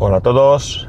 [0.00, 0.88] Hola a todos.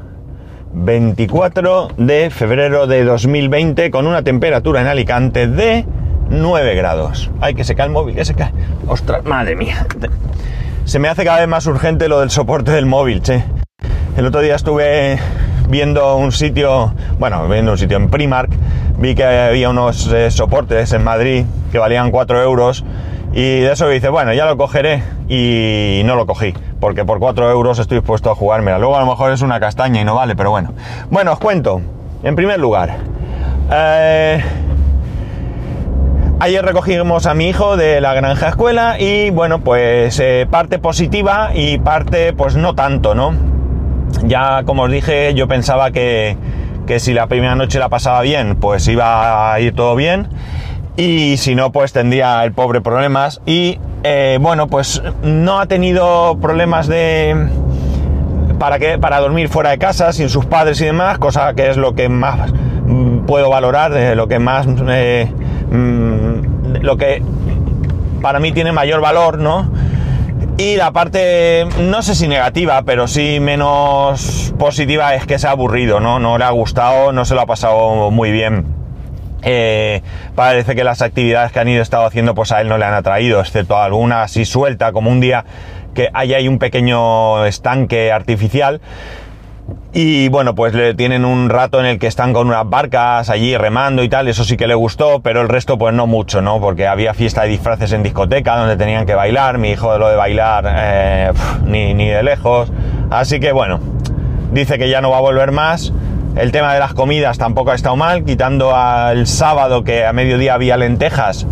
[0.72, 5.84] 24 de febrero de 2020 con una temperatura en Alicante de
[6.28, 7.28] 9 grados.
[7.40, 8.52] Ay, que se cae el móvil, que se cae.
[8.86, 9.84] Ostras, madre mía.
[10.84, 13.42] Se me hace cada vez más urgente lo del soporte del móvil, che.
[14.16, 15.18] El otro día estuve
[15.68, 18.52] viendo un sitio, bueno, viendo un sitio en Primark,
[18.96, 22.84] vi que había unos eh, soportes en Madrid que valían 4 euros
[23.32, 27.50] y de eso dice, bueno, ya lo cogeré y no lo cogí, porque por 4
[27.50, 28.78] euros estoy dispuesto a jugármela.
[28.78, 30.72] Luego a lo mejor es una castaña y no vale, pero bueno.
[31.10, 31.80] Bueno, os cuento.
[32.24, 32.96] En primer lugar,
[33.70, 34.42] eh,
[36.40, 41.52] ayer recogimos a mi hijo de la granja escuela y bueno, pues eh, parte positiva
[41.54, 43.32] y parte pues no tanto, ¿no?
[44.24, 46.36] Ya como os dije, yo pensaba que,
[46.86, 50.26] que si la primera noche la pasaba bien, pues iba a ir todo bien
[51.00, 53.40] y si no, pues tendría el pobre problemas.
[53.46, 57.48] Y eh, bueno, pues no ha tenido problemas de...
[58.58, 61.78] Para, que, para dormir fuera de casa, sin sus padres y demás, cosa que es
[61.78, 62.52] lo que más
[63.26, 64.66] puedo valorar, eh, lo que más...
[64.90, 65.32] Eh,
[65.70, 67.22] mm, lo que
[68.20, 69.72] para mí tiene mayor valor, ¿no?
[70.58, 75.52] Y la parte, no sé si negativa, pero sí menos positiva es que se ha
[75.52, 76.18] aburrido, ¿no?
[76.18, 78.79] No le ha gustado, no se lo ha pasado muy bien.
[79.42, 80.02] Eh,
[80.34, 82.94] parece que las actividades que han ido estado haciendo pues a él no le han
[82.94, 85.44] atraído, excepto alguna así suelta, como un día
[85.94, 88.80] que hay un pequeño estanque artificial.
[89.92, 93.56] Y bueno, pues le tienen un rato en el que están con unas barcas allí
[93.56, 96.60] remando y tal, eso sí que le gustó, pero el resto pues no mucho, ¿no?
[96.60, 100.08] Porque había fiesta de disfraces en discoteca donde tenían que bailar, mi hijo de lo
[100.08, 101.32] de bailar eh,
[101.64, 102.72] ni, ni de lejos.
[103.10, 103.80] Así que bueno,
[104.52, 105.92] dice que ya no va a volver más
[106.36, 110.54] el tema de las comidas tampoco ha estado mal, quitando al sábado que a mediodía
[110.54, 111.46] había lentejas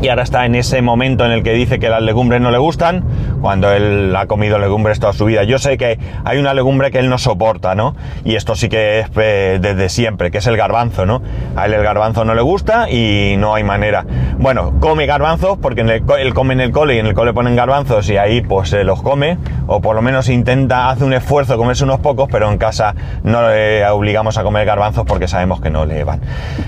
[0.00, 2.58] y ahora está en ese momento en el que dice que las legumbres no le
[2.58, 3.04] gustan,
[3.40, 5.44] cuando él ha comido legumbres toda su vida.
[5.44, 7.96] Yo sé que hay una legumbre que él no soporta, ¿no?
[8.24, 11.22] Y esto sí que es eh, desde siempre, que es el garbanzo, ¿no?
[11.56, 14.04] A él el garbanzo no le gusta y no hay manera.
[14.38, 18.08] Bueno, come garbanzos porque él come en el cole y en el cole ponen garbanzos
[18.10, 21.84] y ahí pues se los come, o por lo menos intenta, hace un esfuerzo comerse
[21.84, 25.86] unos pocos, pero en casa no le obligamos a comer garbanzos porque sabemos que no
[25.86, 26.20] le van.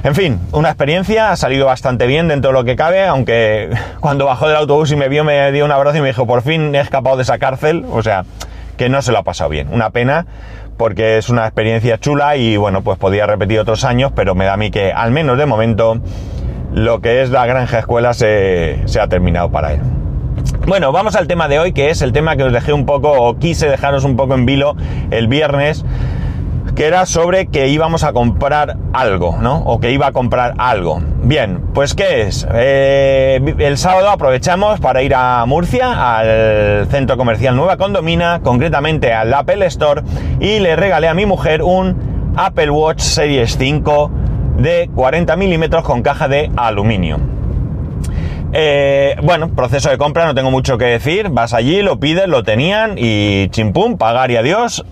[0.02, 3.19] En fin, una experiencia, ha salido bastante bien dentro de lo que cabe, aunque
[4.00, 6.42] cuando bajó del autobús y me vio me dio un abrazo y me dijo, por
[6.42, 8.24] fin he escapado de esa cárcel, o sea,
[8.76, 9.68] que no se lo ha pasado bien.
[9.72, 10.26] Una pena
[10.76, 14.54] porque es una experiencia chula y bueno, pues podía repetir otros años, pero me da
[14.54, 16.00] a mí que al menos de momento
[16.72, 19.80] lo que es la granja escuela se, se ha terminado para él.
[20.66, 23.12] Bueno, vamos al tema de hoy, que es el tema que os dejé un poco,
[23.12, 24.76] o quise dejaros un poco en vilo
[25.10, 25.84] el viernes,
[26.74, 29.58] que era sobre que íbamos a comprar algo, ¿no?
[29.64, 31.00] O que iba a comprar algo.
[31.22, 32.46] Bien, pues ¿qué es?
[32.52, 39.32] Eh, el sábado aprovechamos para ir a Murcia, al centro comercial Nueva Condomina, concretamente al
[39.34, 40.02] Apple Store,
[40.40, 44.10] y le regalé a mi mujer un Apple Watch Series 5
[44.58, 47.18] de 40 milímetros con caja de aluminio.
[48.52, 51.28] Eh, bueno, proceso de compra, no tengo mucho que decir.
[51.30, 54.84] Vas allí, lo pides, lo tenían y chimpum, pagar y adiós.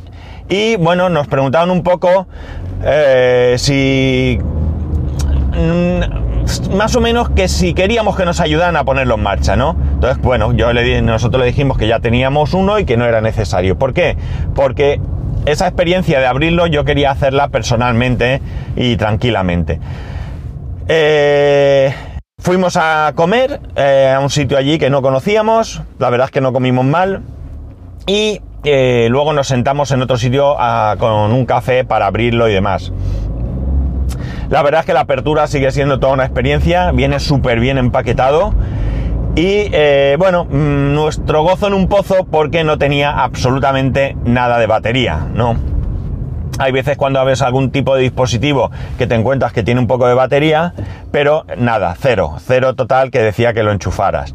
[0.48, 2.26] Y bueno, nos preguntaban un poco
[2.84, 4.38] eh, si...
[5.54, 6.28] Mm,
[6.74, 9.76] más o menos que si queríamos que nos ayudaran a ponerlo en marcha, ¿no?
[9.94, 13.20] Entonces, bueno, yo le, nosotros le dijimos que ya teníamos uno y que no era
[13.20, 13.76] necesario.
[13.78, 14.16] ¿Por qué?
[14.54, 15.00] Porque
[15.44, 18.40] esa experiencia de abrirlo yo quería hacerla personalmente
[18.76, 19.80] y tranquilamente.
[20.88, 21.94] Eh,
[22.38, 26.40] fuimos a comer eh, a un sitio allí que no conocíamos, la verdad es que
[26.40, 27.22] no comimos mal
[28.06, 30.56] y eh, luego nos sentamos en otro sitio
[30.98, 32.92] con un café para abrirlo y demás.
[34.50, 38.54] La verdad es que la apertura sigue siendo toda una experiencia, viene súper bien empaquetado.
[39.36, 44.66] Y eh, bueno, mm, nuestro gozo en un pozo porque no tenía absolutamente nada de
[44.66, 45.54] batería, ¿no?
[46.58, 50.08] Hay veces cuando ves algún tipo de dispositivo que te encuentras que tiene un poco
[50.08, 50.74] de batería,
[51.12, 54.34] pero nada, cero, cero total que decía que lo enchufaras.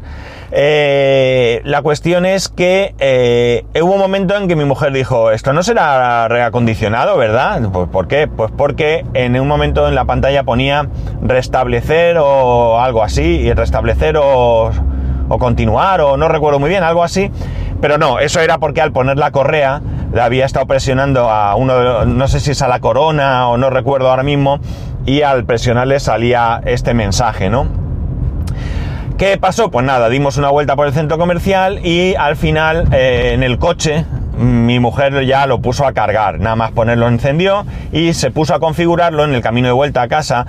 [0.52, 5.52] Eh, la cuestión es que eh, hubo un momento en que mi mujer dijo, esto
[5.52, 7.60] no será reacondicionado, ¿verdad?
[7.72, 8.28] Pues ¿por qué?
[8.28, 10.88] Pues porque en un momento en la pantalla ponía
[11.22, 14.70] restablecer o algo así, y restablecer o,
[15.28, 17.30] o continuar, o no recuerdo muy bien, algo así.
[17.84, 19.82] Pero no, eso era porque al poner la correa
[20.18, 24.08] había estado presionando a uno, no sé si es a la corona o no recuerdo
[24.08, 24.58] ahora mismo,
[25.04, 27.66] y al presionarle salía este mensaje, ¿no?
[29.18, 29.70] ¿Qué pasó?
[29.70, 33.58] Pues nada, dimos una vuelta por el centro comercial y al final eh, en el
[33.58, 34.06] coche
[34.38, 38.60] mi mujer ya lo puso a cargar, nada más ponerlo encendió y se puso a
[38.60, 40.46] configurarlo en el camino de vuelta a casa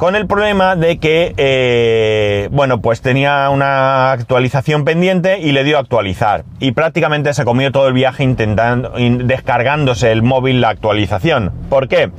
[0.00, 5.76] con el problema de que, eh, bueno, pues tenía una actualización pendiente y le dio
[5.76, 6.44] a actualizar.
[6.58, 11.52] Y prácticamente se comió todo el viaje intentando, descargándose el móvil la actualización.
[11.68, 12.10] ¿Por qué?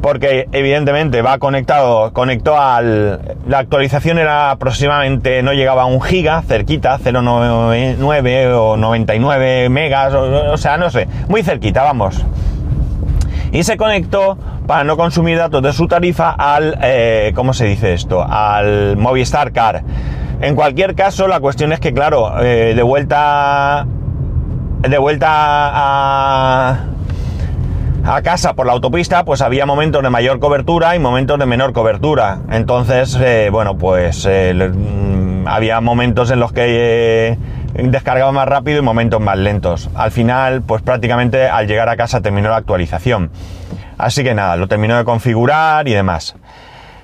[0.00, 3.36] Porque evidentemente va conectado, conectó al...
[3.48, 10.52] La actualización era aproximadamente, no llegaba a un giga, cerquita, 0,9 o 99 megas, o,
[10.52, 12.24] o sea, no sé, muy cerquita, vamos.
[13.52, 17.92] Y se conectó para no consumir datos de su tarifa al, eh, ¿cómo se dice
[17.92, 18.24] esto?
[18.26, 19.82] Al Movistar Car.
[20.40, 23.86] En cualquier caso, la cuestión es que, claro, eh, de vuelta,
[24.80, 26.78] de vuelta a,
[28.04, 31.74] a casa por la autopista, pues había momentos de mayor cobertura y momentos de menor
[31.74, 32.38] cobertura.
[32.50, 37.36] Entonces, eh, bueno, pues mm, había momentos en los que
[37.74, 39.90] descargaba más rápido y momentos más lentos.
[39.94, 43.30] Al final, pues prácticamente al llegar a casa terminó la actualización.
[43.98, 46.34] Así que nada, lo terminó de configurar y demás.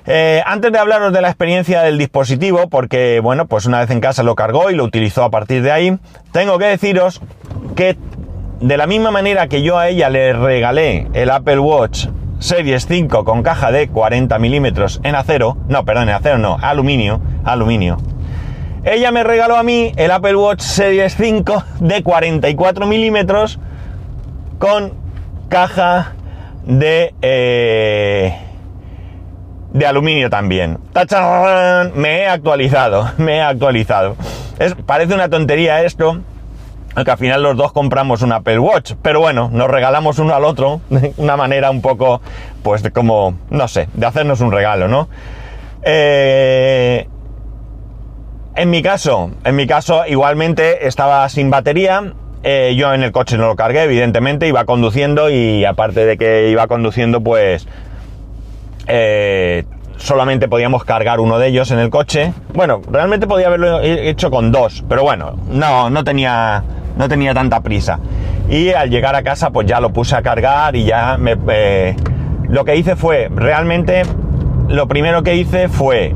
[0.05, 3.99] Eh, antes de hablaros de la experiencia del dispositivo, porque bueno, pues una vez en
[3.99, 5.97] casa lo cargó y lo utilizó a partir de ahí,
[6.31, 7.21] tengo que deciros
[7.75, 7.95] que
[8.59, 12.07] de la misma manera que yo a ella le regalé el Apple Watch
[12.39, 17.21] Series 5 con caja de 40 milímetros en acero, no, perdón, en acero no, aluminio,
[17.43, 17.97] aluminio.
[18.83, 23.59] Ella me regaló a mí el Apple Watch Series 5 de 44 milímetros
[24.57, 24.93] con
[25.49, 26.13] caja
[26.65, 28.37] de, eh,
[29.73, 30.79] de aluminio también.
[30.93, 31.91] ¡Tachán!
[31.95, 34.15] Me he actualizado, me he actualizado.
[34.85, 36.21] Parece una tontería esto,
[37.03, 40.45] que al final los dos compramos un Apple Watch, pero bueno, nos regalamos uno al
[40.45, 42.21] otro, de una manera un poco,
[42.63, 45.09] pues como, no sé, de hacernos un regalo, ¿no?
[45.83, 47.07] Eh,
[48.59, 52.11] en mi caso, en mi caso igualmente estaba sin batería,
[52.43, 56.49] eh, yo en el coche no lo cargué, evidentemente, iba conduciendo y aparte de que
[56.49, 57.65] iba conduciendo, pues
[58.87, 59.63] eh,
[59.95, 62.33] solamente podíamos cargar uno de ellos en el coche.
[62.53, 66.61] Bueno, realmente podía haberlo hecho con dos, pero bueno, no, no tenía,
[66.97, 67.99] no tenía tanta prisa.
[68.49, 71.95] Y al llegar a casa, pues ya lo puse a cargar y ya me, eh,
[72.49, 74.01] lo que hice fue, realmente,
[74.67, 76.13] lo primero que hice fue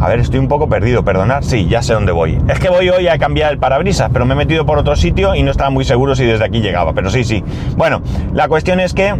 [0.00, 1.42] a ver, estoy un poco perdido, perdonad.
[1.42, 2.38] Sí, ya sé dónde voy.
[2.48, 5.34] Es que voy hoy a cambiar el parabrisas, pero me he metido por otro sitio
[5.34, 6.92] y no estaba muy seguro si desde aquí llegaba.
[6.92, 7.42] Pero sí, sí.
[7.76, 8.00] Bueno,
[8.32, 9.14] la cuestión es que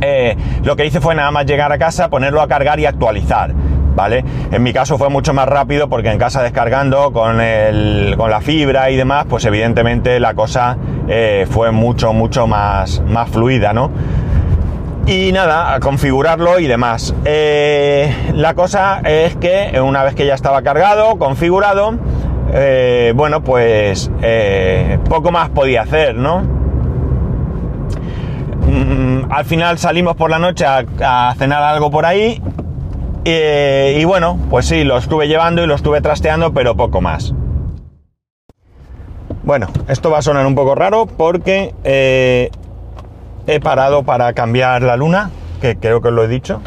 [0.00, 3.54] eh, lo que hice fue nada más llegar a casa, ponerlo a cargar y actualizar.
[3.94, 4.24] ¿Vale?
[4.50, 7.36] En mi caso fue mucho más rápido porque en casa descargando con,
[8.16, 13.28] con la fibra y demás, pues evidentemente la cosa eh, fue mucho, mucho más, más
[13.28, 13.90] fluida, ¿no?
[15.06, 17.14] Y nada, a configurarlo y demás.
[17.24, 21.94] Eh, la cosa es que una vez que ya estaba cargado, configurado,
[22.52, 26.42] eh, bueno, pues eh, poco más podía hacer, ¿no?
[28.66, 32.40] Mm, al final salimos por la noche a, cenar algo por ahí
[33.24, 37.34] y bueno, pues sí, lo estuve llevando y lo estuve trasteando, pero poco más.
[39.44, 41.74] Bueno, esto va a sonar un poco raro porque
[43.46, 45.30] he parado para cambiar la luna,
[45.60, 46.60] que creo que os lo he dicho,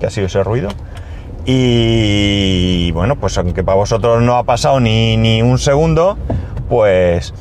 [0.00, 0.68] que ha sido ese ruido.
[1.44, 6.18] Y bueno, pues aunque para vosotros no ha pasado ni, un segundo,
[6.68, 7.32] pues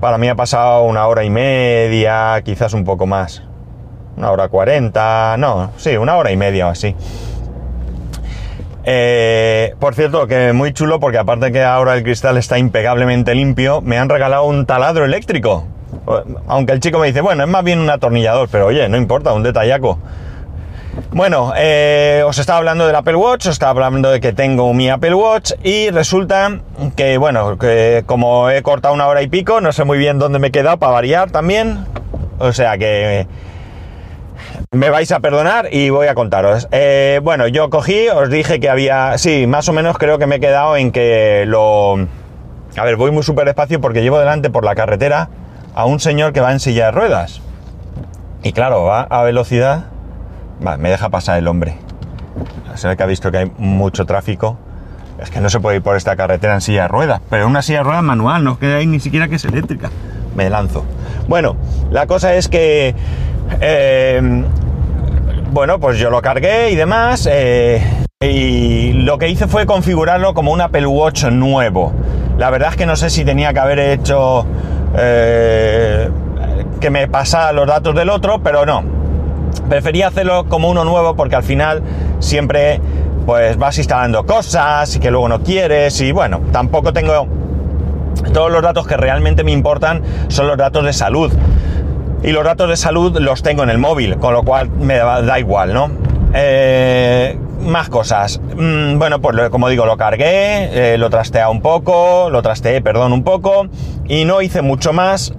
[0.00, 3.42] para mí ha pasado una hora y media, quizás un poco más.
[4.16, 6.94] Una hora cuarenta, no, sí, una hora y media o así.
[8.84, 13.82] Eh, por cierto, que muy chulo porque aparte que ahora el cristal está impecablemente limpio,
[13.82, 15.66] me han regalado un taladro eléctrico.
[16.46, 19.32] Aunque el chico me dice, bueno, es más bien un atornillador, pero oye, no importa,
[19.32, 19.98] un detallaco.
[21.12, 24.88] Bueno, eh, os estaba hablando del Apple Watch, os estaba hablando de que tengo mi
[24.88, 26.60] Apple Watch y resulta
[26.96, 30.38] que, bueno, que como he cortado una hora y pico, no sé muy bien dónde
[30.38, 31.84] me he para variar también.
[32.38, 33.26] O sea que
[34.70, 36.68] me vais a perdonar y voy a contaros.
[36.70, 40.36] Eh, bueno, yo cogí, os dije que había, sí, más o menos creo que me
[40.36, 41.94] he quedado en que lo...
[42.76, 45.28] A ver, voy muy súper despacio porque llevo delante por la carretera
[45.76, 47.42] a un señor que va en silla de ruedas.
[48.42, 49.84] Y claro, va a velocidad.
[50.78, 51.76] Me deja pasar el hombre.
[52.74, 54.58] Se ve que ha visto que hay mucho tráfico.
[55.20, 57.20] Es que no se puede ir por esta carretera en silla de ruedas.
[57.28, 59.90] Pero una silla de ruedas manual, no queda ahí ni siquiera que es eléctrica.
[60.34, 60.84] Me lanzo.
[61.28, 61.56] Bueno,
[61.90, 62.94] la cosa es que.
[63.60, 64.44] Eh,
[65.52, 67.28] bueno, pues yo lo cargué y demás.
[67.30, 67.82] Eh,
[68.22, 71.92] y lo que hice fue configurarlo como un Apple Watch nuevo.
[72.38, 74.46] La verdad es que no sé si tenía que haber hecho
[74.96, 76.10] eh,
[76.80, 78.82] que me pasa los datos del otro, pero no.
[79.68, 81.82] Prefería hacerlo como uno nuevo porque al final
[82.18, 82.80] siempre
[83.24, 87.26] pues vas instalando cosas y que luego no quieres y bueno, tampoco tengo
[88.32, 91.32] todos los datos que realmente me importan son los datos de salud.
[92.22, 95.38] Y los datos de salud los tengo en el móvil, con lo cual me da,
[95.38, 95.90] igual, ¿no?
[96.34, 98.40] Eh, más cosas.
[98.56, 103.12] Mm, bueno, pues como digo, lo cargué, eh, lo trasteé un poco, lo trasteé, perdón,
[103.12, 103.66] un poco,
[104.06, 105.34] y no hice mucho más.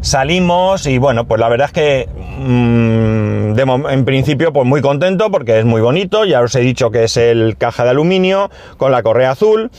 [0.00, 2.08] Salimos y bueno, pues la verdad es que
[2.38, 3.58] mm,
[3.90, 7.16] en principio pues muy contento porque es muy bonito, ya os he dicho que es
[7.16, 9.70] el caja de aluminio con la correa azul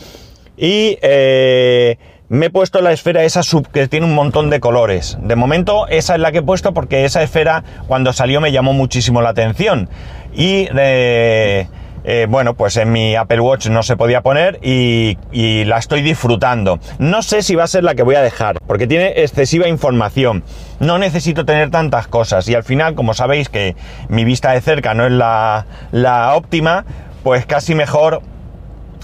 [0.58, 1.96] y eh,
[2.30, 5.18] me he puesto la esfera esa sub que tiene un montón de colores.
[5.20, 8.72] De momento esa es la que he puesto porque esa esfera cuando salió me llamó
[8.72, 9.88] muchísimo la atención.
[10.32, 11.66] Y eh,
[12.04, 16.02] eh, bueno, pues en mi Apple Watch no se podía poner y, y, la estoy
[16.02, 16.78] disfrutando.
[17.00, 20.44] No sé si va a ser la que voy a dejar, porque tiene excesiva información.
[20.78, 23.74] No necesito tener tantas cosas y al final, como sabéis que
[24.08, 26.84] mi vista de cerca no es la, la óptima,
[27.24, 28.22] pues casi mejor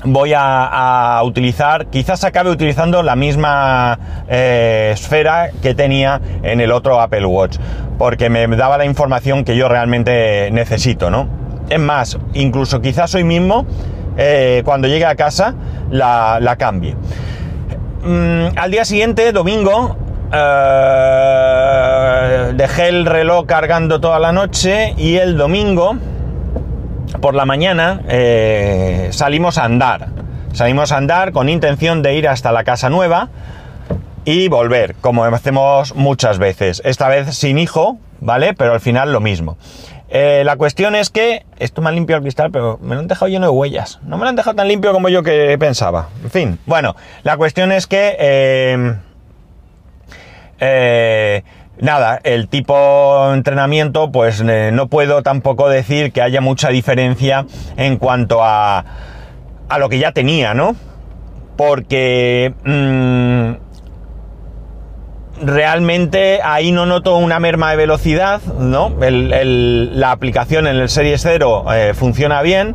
[0.04, 3.98] voy a, utilizar, quizás acabe utilizando la misma
[4.28, 7.56] eh, esfera que tenía en el otro Apple Watch,
[7.98, 11.28] porque me daba la información que yo realmente necesito, ¿no?
[11.68, 13.66] Es más, incluso quizás hoy mismo,
[14.16, 15.54] eh, cuando llegue a casa,
[15.90, 16.94] la, cambie.
[18.04, 19.96] Mm, al día siguiente, domingo,
[20.32, 21.56] eh,
[22.54, 25.96] dejé el reloj cargando toda la noche y el domingo
[27.20, 30.08] por la mañana eh, salimos a andar.
[30.52, 33.28] Salimos a andar con intención de ir hasta la casa nueva
[34.24, 36.82] y volver, como hacemos muchas veces.
[36.84, 38.54] Esta vez sin hijo, ¿vale?
[38.54, 39.58] Pero al final lo mismo.
[40.08, 43.08] Eh, la cuestión es que, esto me ha limpiado el cristal, pero me lo han
[43.08, 44.00] dejado lleno de huellas.
[44.04, 46.08] No me lo han dejado tan limpio como yo que pensaba.
[46.22, 48.16] En fin, bueno, la cuestión es que...
[50.58, 51.42] eh,
[51.80, 57.46] nada, el tipo de entrenamiento, pues eh, no puedo tampoco decir que haya mucha diferencia
[57.76, 58.84] en cuanto a,
[59.68, 60.76] a lo que ya tenía, ¿no?
[61.56, 63.66] Porque mm,
[65.44, 68.92] realmente ahí no noto una merma de velocidad, ¿no?
[68.98, 72.74] la aplicación en el Series 0 eh, funciona bien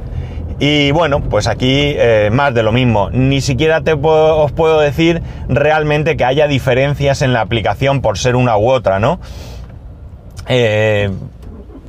[0.64, 3.10] y bueno, pues aquí eh, más de lo mismo.
[3.10, 8.36] Ni siquiera te os puedo decir realmente que haya diferencias en la aplicación por ser
[8.36, 9.20] una u otra, ¿no?
[10.48, 11.10] Eh,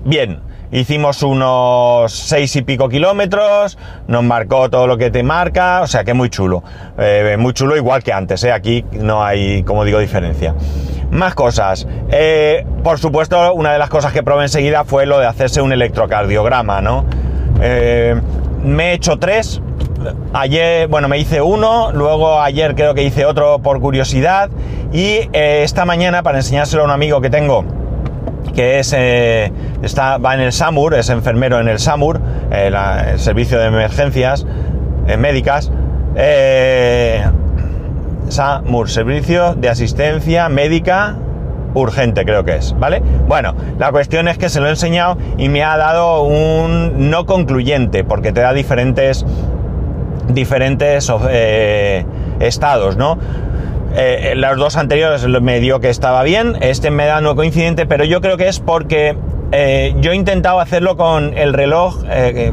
[0.07, 3.77] bien, hicimos unos seis y pico kilómetros,
[4.09, 6.65] nos marcó todo lo que te marca, o sea que muy chulo.
[6.97, 10.55] Eh, muy chulo igual que antes, aquí no hay, como digo, diferencia.
[11.11, 11.87] Más cosas.
[12.83, 16.81] por supuesto, una de las cosas que probé enseguida fue lo de hacerse un electrocardiograma,
[16.81, 17.05] ¿no?
[18.65, 19.61] Me he hecho tres.
[20.33, 24.51] Ayer, bueno, me hice uno, luego ayer creo que hice otro por curiosidad
[24.93, 27.65] y eh, esta mañana para enseñárselo a un amigo que tengo
[28.55, 29.53] que es eh,
[29.83, 32.71] está va en el SAMUR, es enfermero en el SAMUR, eh,
[33.13, 34.45] el servicio de emergencias
[35.19, 35.71] médicas.
[38.29, 41.17] SAMUR, servicio de asistencia médica
[41.75, 43.03] urgente creo que es, ¿vale?
[43.27, 47.27] Bueno, la cuestión es que se lo he enseñado y me ha dado un no
[47.27, 49.25] concluyente, porque te da diferentes,
[50.29, 52.05] diferentes eh,
[52.41, 53.19] estados, ¿no?
[53.95, 58.05] Eh, los dos anteriores me dio que estaba bien, este me da no coincidente, pero
[58.05, 59.17] yo creo que es porque
[59.53, 62.03] eh, yo he intentado hacerlo con el reloj,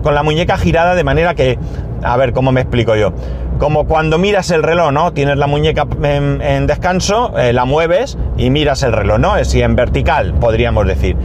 [0.04, 1.58] con la muñeca girada, de manera que,
[2.04, 3.14] a ver cómo me explico yo
[3.60, 5.12] como cuando miras el reloj, ¿no?
[5.12, 9.38] Tienes la muñeca en, descanso, eh, la mueves y miras el reloj, ¿no?
[9.38, 11.18] Es en vertical, podríamos decir.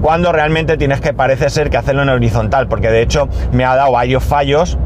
[0.00, 3.76] Cuando realmente tienes que, parece ser que hacerlo en horizontal, porque de hecho me ha
[3.76, 4.78] dado varios fallos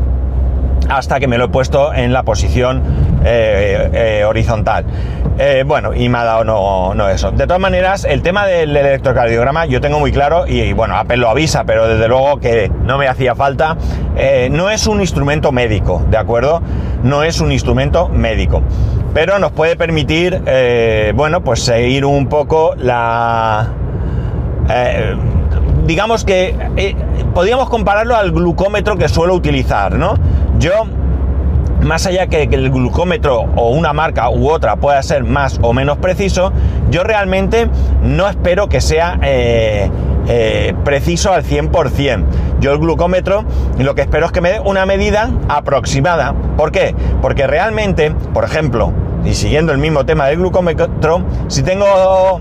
[0.91, 2.83] hasta que me lo he puesto en la posición
[3.29, 3.91] eh,
[4.21, 4.85] eh, horizontal.
[5.37, 7.33] Eh, bueno, y me ha dado no, no, eso.
[7.33, 11.29] De todas maneras, el tema del electrocardiograma yo tengo muy claro, y, bueno, Apple lo
[11.29, 13.77] avisa, pero desde luego que no me hacía falta.
[14.51, 16.63] no es un instrumento médico, ¿de acuerdo?
[17.03, 18.63] No es un instrumento médico.
[19.13, 20.41] Pero nos puede permitir,
[21.15, 23.73] bueno, pues seguir un poco la...
[25.85, 26.55] digamos que
[27.35, 30.15] podríamos compararlo al glucómetro que suelo utilizar, ¿no?
[30.59, 30.87] Yo
[31.83, 35.99] más allá que, el glucómetro o una marca u otra pueda ser más o menos
[35.99, 36.53] preciso,
[36.91, 37.69] yo realmente
[38.03, 39.91] no espero que sea eh,
[40.29, 42.25] eh, preciso al 100%.
[42.61, 43.45] Yo el glucómetro
[43.79, 46.35] lo que espero es que me dé una medida aproximada.
[46.57, 46.95] ¿Por qué?
[47.23, 48.93] Porque realmente, por ejemplo,
[49.25, 52.41] y siguiendo el mismo tema del glucómetro, si tengo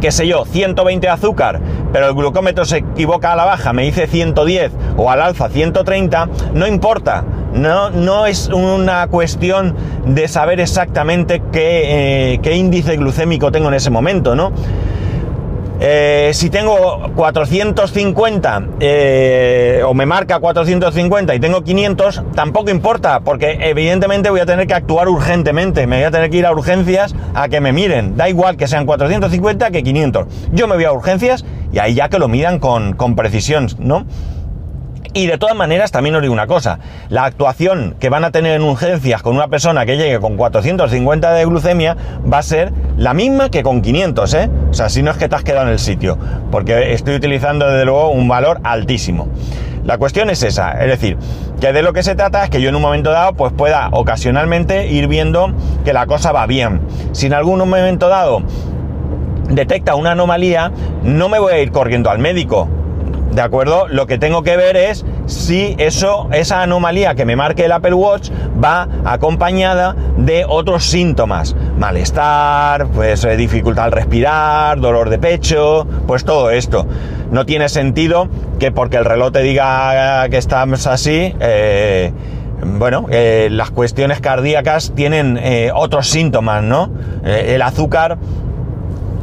[0.00, 1.60] qué sé yo, 120 de azúcar,
[1.90, 6.28] pero el glucómetro se equivoca a la baja, me dice 110 o al alza 130,
[6.52, 7.24] no importa.
[7.54, 13.90] No, no es una cuestión de saber exactamente qué, eh, índice glucémico tengo en ese
[13.90, 14.52] momento, ¿no?
[15.80, 23.58] Eh, si tengo 450 eh, o me marca 450 y tengo 500, tampoco importa, porque
[23.60, 27.14] evidentemente voy a tener que actuar urgentemente, me voy a tener que ir a urgencias
[27.34, 30.26] a que me miren, da igual que sean 450 que 500.
[30.52, 34.06] Yo me voy a urgencias y ahí ya que lo midan con, con precisión, ¿no?
[35.16, 38.56] Y de todas maneras, también os digo una cosa, la actuación que van a tener
[38.56, 41.96] en urgencias con una persona que llegue con 450 de glucemia
[42.30, 44.50] va a ser la misma que con 500, ¿eh?
[44.70, 46.18] O sea, si no es que te has quedado en el sitio,
[46.50, 49.28] porque estoy utilizando desde luego un valor altísimo.
[49.84, 51.16] La cuestión es esa, es decir,
[51.60, 53.90] que de lo que se trata es que yo en un momento dado pues pueda
[53.92, 55.54] ocasionalmente ir viendo
[55.84, 56.80] que la cosa va bien.
[57.12, 58.42] Si en algún momento dado
[59.48, 60.72] detecta una anomalía,
[61.04, 62.68] no me voy a ir corriendo al médico,
[63.34, 63.88] ¿De acuerdo?
[63.88, 67.94] Lo que tengo que ver es si eso, esa anomalía que me marque el Apple
[67.94, 68.30] Watch
[68.62, 71.56] va acompañada de otros síntomas.
[71.76, 76.86] Malestar, pues eh, dificultad al respirar, dolor de pecho, pues todo esto.
[77.32, 78.28] No tiene sentido
[78.60, 82.12] que porque el reloj te diga que estamos así, eh,
[82.64, 85.40] bueno, eh, las cuestiones cardíacas tienen
[85.74, 86.88] otros síntomas, ¿no?
[87.24, 88.16] el azúcar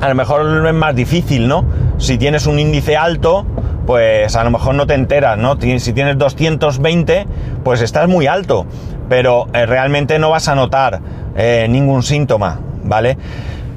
[0.01, 1.63] a lo mejor es más difícil, ¿no?
[1.99, 3.45] Si tienes un índice alto,
[3.91, 5.57] pues a lo mejor no te enteras, ¿no?
[5.59, 7.25] Si tienes 220,
[7.61, 8.65] pues estás muy alto,
[9.09, 11.01] pero eh, realmente no vas a notar
[11.35, 13.17] eh, ningún síntoma, ¿vale?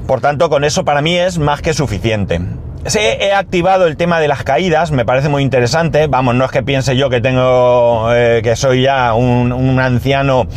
[0.07, 2.39] Por tanto, con eso para mí es más que suficiente.
[2.95, 6.07] He activado el tema de las caídas, me parece muy interesante.
[6.07, 10.47] Vamos, no es que piense yo que tengo, eh, que soy ya un anciano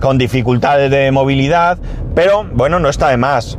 [0.00, 1.78] con dificultades de movilidad,
[2.16, 3.58] pero bueno, no está de más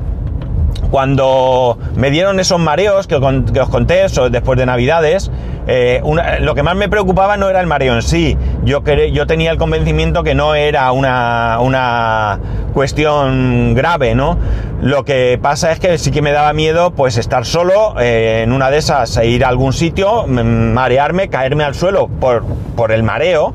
[0.92, 5.32] cuando me dieron esos mareos que, os conté eso, después de Navidades,
[5.68, 6.02] eh,
[6.40, 8.38] lo que más me preocupaba no era el mareo en sí.
[8.64, 8.82] Yo,
[9.12, 12.40] yo tenía el convencimiento que no era una, una,
[12.74, 14.38] cuestión grave, ¿no?
[14.82, 18.54] Lo que pasa es que sí que me daba miedo pues estar solo eh, en
[18.54, 22.44] una de esas, e ir a algún sitio, marearme, caerme al suelo por,
[22.76, 23.54] por el mareo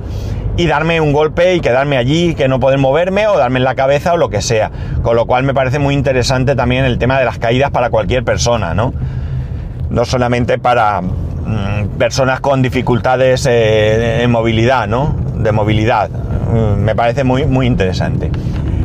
[0.56, 3.74] y darme un golpe y quedarme allí, que no poder moverme o darme en la
[3.74, 4.70] cabeza o lo que sea.
[5.02, 8.24] Con lo cual me parece muy interesante también el tema de las caídas para cualquier
[8.24, 8.92] persona, ¿no?
[9.88, 15.14] No solamente para mm, personas con dificultades eh, en movilidad, ¿no?
[15.34, 16.10] De movilidad.
[16.10, 18.30] Mm, me parece muy, muy interesante.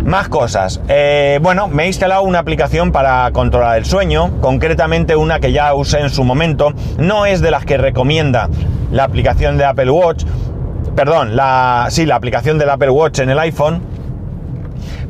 [0.05, 0.79] Más cosas.
[0.87, 5.73] Eh, bueno, me he instalado una aplicación para controlar el sueño, concretamente una que ya
[5.73, 6.71] usé en su momento.
[6.97, 8.47] No es de las que recomienda
[8.89, 10.23] la aplicación de Apple Watch,
[10.97, 13.83] perdón, la, sí, la aplicación del Apple Watch en el iPhone.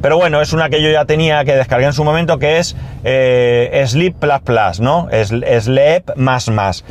[0.02, 2.76] Pero bueno, es una que yo ya tenía que descargué en su momento que es
[3.06, 5.08] eh, Sleep Plus Plus, ¿no?
[5.10, 6.84] Es, Sleep más más.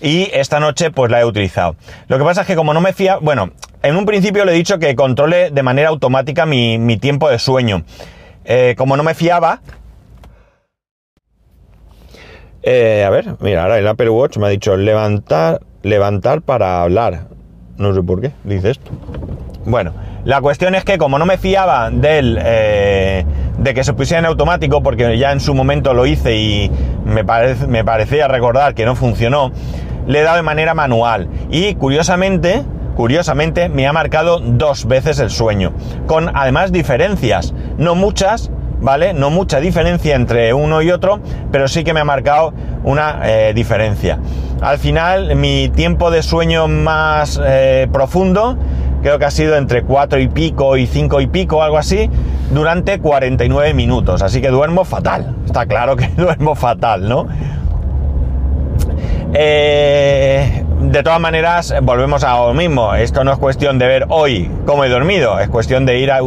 [0.00, 1.74] Y esta noche pues la he utilizado.
[2.06, 3.50] Lo que pasa es que como no me fía, bueno,
[3.82, 7.82] en un principio le he dicho que controle de manera automática mi, tiempo de sueño.
[8.44, 9.62] Eh, como no me fiaba,
[12.62, 17.34] eh, a ver, mira, ahora el Apple Watch me ha dicho levantar, levantar para hablar.
[17.78, 18.90] No sé por qué dice esto.
[19.66, 19.92] Bueno,
[20.24, 23.24] la cuestión es que como no me fiaba del, eh,
[23.58, 26.70] de que se pusiera en automático, porque ya en su momento lo hice y
[27.04, 27.24] me,
[27.68, 29.52] me parecía recordar que no funcionó,
[30.06, 31.28] le he dado de manera manual.
[31.50, 32.62] Y curiosamente,
[32.94, 35.72] curiosamente, me ha marcado dos veces el sueño.
[36.06, 38.50] Con además diferencias, no muchas,
[38.84, 39.14] ¿vale?
[39.14, 41.18] No mucha diferencia entre uno y otro,
[41.50, 42.52] pero sí que me ha marcado
[42.84, 44.18] una eh, diferencia.
[44.60, 48.58] Al final, mi tiempo de sueño más eh, profundo,
[49.02, 52.10] creo que ha sido entre 4 y pico y 5 y pico, algo así,
[52.50, 54.20] durante 49 minutos.
[54.20, 55.34] Así que duermo fatal.
[55.46, 57.26] Está claro que duermo fatal, ¿no?
[59.32, 62.94] Eh, de todas maneras, volvemos a lo mismo.
[62.94, 66.20] Esto no es cuestión de ver hoy cómo he dormido, es cuestión de ir a,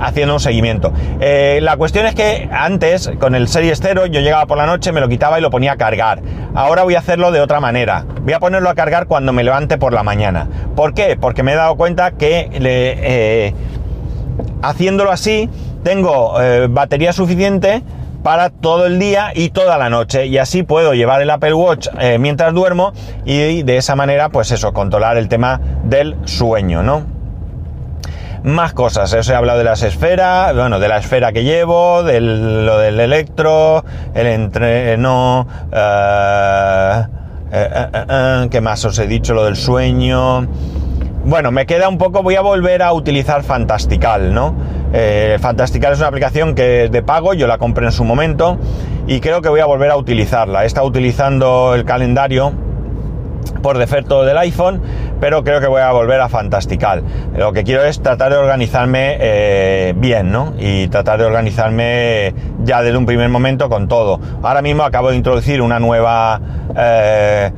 [0.00, 0.92] haciendo un seguimiento.
[1.20, 4.92] Eh, la cuestión es que antes, con el Series 0, yo llegaba por la noche,
[4.92, 6.22] me lo quitaba y lo ponía a cargar.
[6.54, 8.04] Ahora voy a hacerlo de otra manera.
[8.22, 10.48] Voy a ponerlo a cargar cuando me levante por la mañana.
[10.76, 11.16] ¿Por qué?
[11.20, 13.54] Porque me he dado cuenta que eh,
[14.62, 15.48] haciéndolo así,
[15.82, 17.82] tengo eh, batería suficiente
[18.22, 21.88] para todo el día y toda la noche y así puedo llevar el Apple Watch
[22.20, 22.92] mientras duermo
[23.24, 27.21] y de esa manera pues eso controlar el tema del sueño no
[28.44, 29.12] más cosas.
[29.12, 33.00] Os he hablado de las esferas, bueno, de la esfera que llevo, de lo del
[33.00, 37.02] electro, el entreno, eh,
[37.52, 39.34] eh, eh, ¿qué más os he dicho?
[39.34, 40.46] Lo del sueño.
[41.24, 44.54] Bueno, me queda un poco, voy a volver a utilizar Fantastical, ¿no?
[45.38, 48.58] Fantastical es una aplicación que es de pago, yo la compré en su momento
[49.06, 50.64] y creo que voy a volver a utilizarla.
[50.64, 52.52] He estado utilizando el calendario
[53.62, 54.80] por defecto del iPhone,
[55.20, 57.02] pero creo que voy a volver a Fantastical.
[57.36, 60.54] Lo que quiero es tratar de organizarme eh, bien, ¿no?
[60.58, 64.20] Y tratar de organizarme ya desde un primer momento con todo.
[64.42, 66.40] Ahora mismo acabo de introducir una nueva
[66.76, 67.52] eh,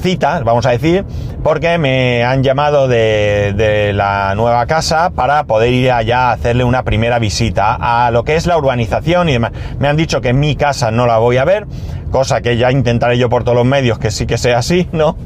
[0.00, 1.04] cita, vamos a decir,
[1.42, 6.64] porque me han llamado de, de, la nueva casa para poder ir allá a hacerle
[6.64, 9.52] una primera visita a lo que es la urbanización y demás.
[9.78, 11.66] Me han dicho que mi casa no la voy a ver,
[12.10, 15.16] cosa que ya intentaré yo por todos los medios que sí que sea así, ¿no?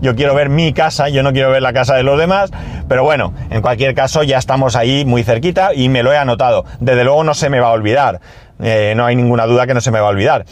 [0.00, 2.50] Yo quiero ver mi casa, yo no quiero ver la casa de los demás,
[2.88, 6.64] pero bueno, en cualquier caso ya estamos ahí muy cerquita y me lo he anotado.
[6.80, 8.20] Desde luego no se me va a olvidar,
[8.62, 10.44] eh, no hay ninguna duda que no se me va a olvidar,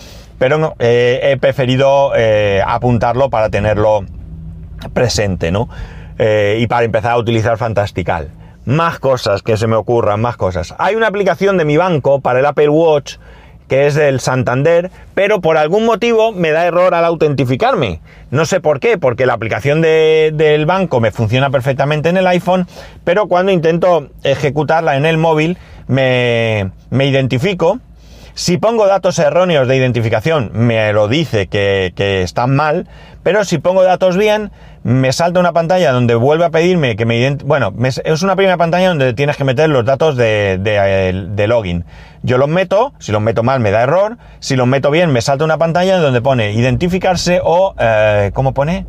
[0.42, 4.04] pero eh, he preferido eh, apuntarlo para tenerlo
[4.92, 5.68] presente, ¿no?
[6.18, 8.28] Eh, y para empezar a utilizar Fantastical.
[8.64, 10.74] Más cosas que se me ocurran, más cosas.
[10.78, 13.18] Hay una aplicación de mi banco para el Apple Watch
[13.68, 18.00] que es del Santander, pero por algún motivo me da error al autentificarme.
[18.32, 22.26] No sé por qué, porque la aplicación de, del banco me funciona perfectamente en el
[22.26, 22.66] iPhone,
[23.04, 27.78] pero cuando intento ejecutarla en el móvil me, me identifico.
[28.34, 31.92] Si pongo datos erróneos de identificación, me lo dice que,
[32.22, 32.88] están mal,
[33.22, 34.50] pero si pongo datos bien,
[34.84, 37.36] me salta una pantalla donde vuelve a pedirme que me.
[37.44, 41.84] Bueno, es una primera pantalla donde tienes que meter los datos de, de, login.
[42.22, 45.20] Yo los meto, si los meto mal me da error, si los meto bien me
[45.20, 48.86] salta una pantalla donde pone identificarse o, eh, ¿cómo pone?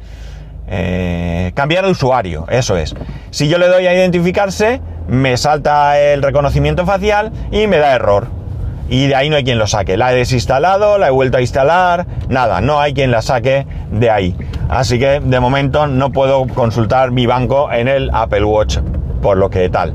[0.68, 2.96] Eh, cambiar de usuario, eso es.
[3.32, 4.80] Si yo le doy a identificarse,
[5.10, 8.43] me salta el reconocimiento facial y me da error.
[8.90, 9.98] Y de ahí no hay quien lo saque.
[9.98, 14.10] La he desinstalado, la he vuelto a instalar, nada, no hay quien la saque de
[14.10, 14.36] ahí.
[14.70, 18.80] Así que de momento no puedo consultar mi banco en el Apple Watch,
[19.22, 19.94] por lo que tal.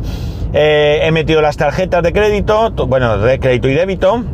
[0.53, 4.25] Eh, he metido las tarjetas de crédito, bueno, de crédito y débito,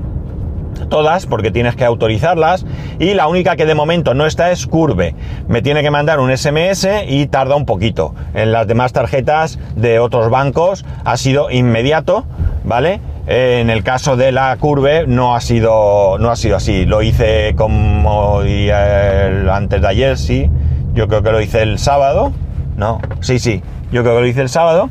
[0.88, 2.64] todas porque tienes que autorizarlas
[2.98, 5.14] y la única que de momento no está es Curve.
[5.48, 8.14] Me tiene que mandar un SMS y tarda un poquito.
[8.34, 12.24] En las demás tarjetas de otros bancos ha sido inmediato,
[12.64, 13.00] ¿vale?
[13.26, 16.84] En el caso de la Curve no ha sido, no ha sido así.
[16.84, 20.50] Lo hice como el, antes de ayer, sí.
[20.92, 22.32] Yo creo que lo hice el sábado.
[22.76, 23.62] No, sí, sí.
[23.92, 24.90] Yo creo que lo hice el sábado.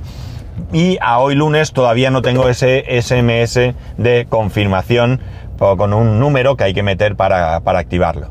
[0.72, 5.20] Y a hoy lunes todavía no tengo ese SMS de confirmación
[5.58, 8.30] con un número que hay que meter para, para activarlo.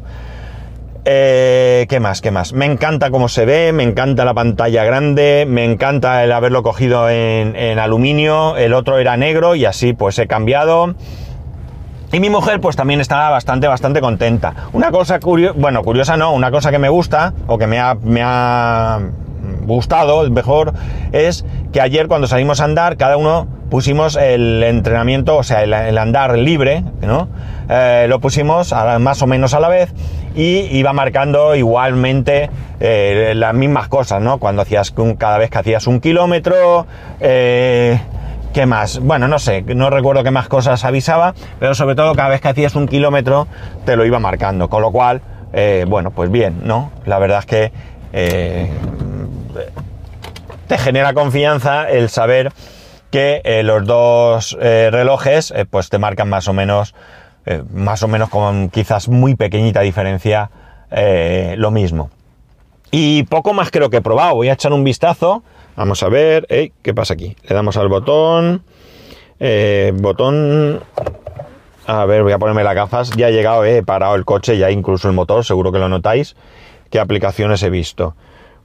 [1.05, 2.21] Eh, ¿Qué más?
[2.21, 2.53] ¿Qué más?
[2.53, 7.11] Me encanta cómo se ve, me encanta la pantalla grande, me encanta el haberlo cogido
[7.11, 10.95] en, aluminio, el otro era negro y así pues he cambiado.
[12.13, 14.55] Y mi mujer pues también estaba bastante, bastante contenta.
[14.73, 17.95] Una cosa curiosa, bueno, curiosa no, una cosa que me gusta o que me ha,
[17.95, 19.01] me ha
[19.67, 20.75] gustado, mejor,
[21.13, 25.73] es que ayer cuando salimos a andar, cada uno pusimos el entrenamiento, o sea, el,
[25.73, 27.29] el andar libre, ¿no?
[27.69, 29.95] Eh, lo pusimos más o menos a la vez
[30.35, 34.37] y iba marcando igualmente eh, las mismas cosas, ¿no?
[34.37, 36.87] Cuando hacías cada vez que hacías un kilómetro,
[37.21, 37.99] eh,
[38.53, 38.99] ¿qué más?
[38.99, 42.49] Bueno, no sé, no recuerdo qué más cosas avisaba, pero sobre todo cada vez que
[42.49, 43.47] hacías un kilómetro
[43.87, 45.23] te lo iba marcando, con lo cual,
[45.87, 46.91] bueno, pues bien, ¿no?
[47.07, 47.73] La verdad es que
[50.67, 52.53] te genera confianza el saber
[53.11, 56.95] que eh, los dos eh, relojes eh, pues te marcan más o menos
[57.73, 60.49] más o menos con quizás muy pequeñita diferencia
[61.57, 62.09] lo mismo.
[62.93, 64.37] Y poco más creo que he probado.
[64.37, 65.43] Voy a echar un vistazo.
[65.75, 66.47] Vamos a ver.
[66.47, 68.63] Qué pasa aquí le damos al botón.
[69.95, 70.85] Botón.
[71.89, 73.11] A ver voy a ponerme las gafas.
[73.17, 76.37] Ya he llegado he parado el coche ya incluso el motor seguro que lo notáis.
[76.91, 78.15] Qué aplicaciones he visto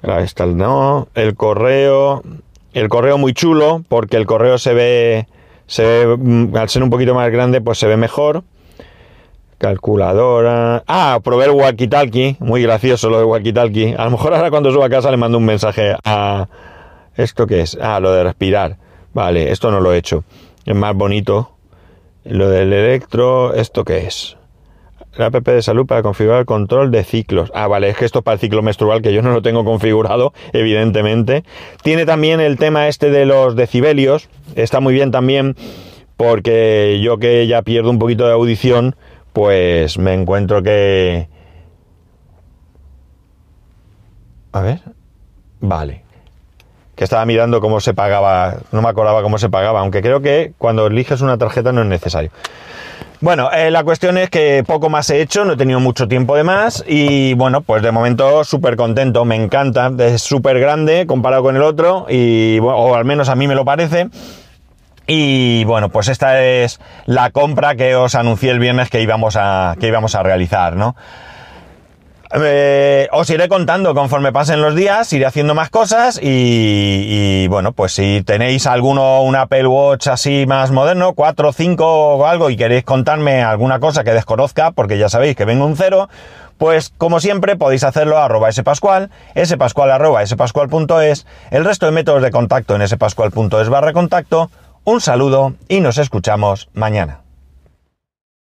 [0.04, 2.24] No, el correo,
[2.74, 5.28] el correo muy chulo, porque el correo se ve,
[5.66, 8.44] se ve, mm, al ser un poquito más grande, pues se ve mejor.
[9.58, 10.84] Calculadora.
[10.88, 12.38] Ah, probé el walkie-talkie.
[12.40, 13.96] Muy gracioso lo de walkie-talkie.
[13.98, 16.48] A lo mejor ahora cuando suba a casa le mando un mensaje a...
[17.16, 17.76] ¿Esto qué es?
[17.82, 18.78] Ah, lo de respirar.
[19.14, 20.24] Vale, esto no lo he hecho.
[20.64, 21.52] Es más bonito.
[22.24, 24.38] Lo del electro, ¿esto qué es?
[25.18, 27.52] La app de salud para configurar el control de ciclos.
[27.56, 29.66] Ah, vale, es que esto es para el ciclo menstrual, que yo no lo tengo
[29.66, 31.44] configurado, evidentemente.
[31.82, 34.30] Tiene también el tema este de los decibelios.
[34.56, 35.56] Está muy bien también
[36.18, 38.96] porque yo que ya pierdo un poquito de audición,
[39.34, 41.28] pues me encuentro que...
[44.52, 44.82] A ver.
[45.60, 46.04] Vale.
[46.96, 50.54] Que estaba mirando cómo se pagaba, no me acordaba cómo se pagaba, aunque creo que
[50.58, 52.32] cuando eliges una tarjeta no es necesario.
[53.20, 56.36] Bueno, eh, la cuestión es que poco más he hecho, no he tenido mucho tiempo
[56.36, 61.42] de más y bueno, pues de momento súper contento, me encanta, es súper grande comparado
[61.42, 64.10] con el otro y o al menos a mí me lo parece.
[65.08, 69.76] Y bueno, pues esta es la compra que os anuncié el viernes que íbamos a,
[69.80, 70.96] que íbamos a realizar, ¿no?
[72.34, 77.72] Eh, os iré contando conforme pasen los días, iré haciendo más cosas y, y, bueno,
[77.72, 82.58] pues si tenéis alguno, un Apple Watch así más moderno, 4, 5 o algo y
[82.58, 86.10] queréis contarme alguna cosa que desconozca, porque ya sabéis que vengo un cero,
[86.58, 89.10] pues como siempre podéis hacerlo a arroba spascual,
[89.46, 94.50] spascual arroba spascual.es, el resto de métodos de contacto en spascual.es barra contacto.
[94.84, 97.27] Un saludo y nos escuchamos mañana.